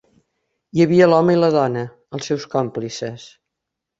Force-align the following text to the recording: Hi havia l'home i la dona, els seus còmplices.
Hi 0.77 0.83
havia 0.85 1.07
l'home 1.09 1.35
i 1.35 1.39
la 1.41 1.51
dona, 1.57 1.83
els 2.19 2.31
seus 2.31 2.47
còmplices. 2.57 3.29